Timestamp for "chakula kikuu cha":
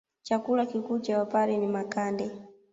0.23-1.21